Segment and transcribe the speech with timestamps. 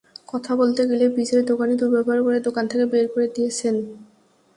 [0.27, 3.75] কথা বলতে গেলে বীজের দোকানি দুর্ব্যবহার করে দোকান থেকে বের করে দিয়েছেন।